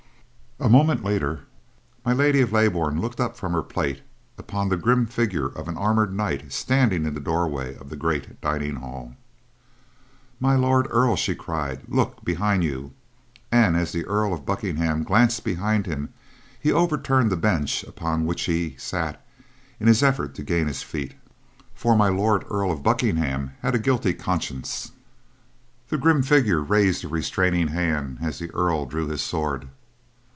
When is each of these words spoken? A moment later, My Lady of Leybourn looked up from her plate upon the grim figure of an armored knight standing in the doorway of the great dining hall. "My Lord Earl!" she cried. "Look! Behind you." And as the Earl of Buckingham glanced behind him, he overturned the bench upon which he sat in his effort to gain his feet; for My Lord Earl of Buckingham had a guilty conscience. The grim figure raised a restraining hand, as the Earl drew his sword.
A 0.63 0.69
moment 0.69 1.03
later, 1.03 1.45
My 2.05 2.13
Lady 2.13 2.39
of 2.39 2.51
Leybourn 2.53 3.01
looked 3.01 3.19
up 3.19 3.35
from 3.35 3.51
her 3.53 3.63
plate 3.63 4.03
upon 4.37 4.69
the 4.69 4.77
grim 4.77 5.07
figure 5.07 5.47
of 5.47 5.67
an 5.67 5.75
armored 5.75 6.13
knight 6.15 6.53
standing 6.53 7.07
in 7.07 7.15
the 7.15 7.19
doorway 7.19 7.75
of 7.77 7.89
the 7.89 7.95
great 7.95 8.39
dining 8.41 8.75
hall. 8.75 9.15
"My 10.39 10.55
Lord 10.55 10.85
Earl!" 10.91 11.15
she 11.15 11.33
cried. 11.33 11.85
"Look! 11.87 12.23
Behind 12.23 12.63
you." 12.63 12.93
And 13.51 13.75
as 13.75 13.91
the 13.91 14.05
Earl 14.05 14.33
of 14.35 14.45
Buckingham 14.45 15.01
glanced 15.03 15.43
behind 15.43 15.87
him, 15.87 16.13
he 16.59 16.71
overturned 16.71 17.31
the 17.31 17.37
bench 17.37 17.83
upon 17.85 18.27
which 18.27 18.43
he 18.43 18.75
sat 18.77 19.19
in 19.79 19.87
his 19.87 20.03
effort 20.03 20.35
to 20.35 20.43
gain 20.43 20.67
his 20.67 20.83
feet; 20.83 21.15
for 21.73 21.95
My 21.97 22.09
Lord 22.09 22.45
Earl 22.51 22.71
of 22.71 22.83
Buckingham 22.83 23.49
had 23.63 23.73
a 23.73 23.79
guilty 23.79 24.13
conscience. 24.13 24.91
The 25.89 25.97
grim 25.97 26.21
figure 26.21 26.61
raised 26.61 27.03
a 27.03 27.07
restraining 27.07 27.69
hand, 27.69 28.19
as 28.21 28.37
the 28.37 28.51
Earl 28.53 28.85
drew 28.85 29.07
his 29.07 29.21
sword. 29.23 29.67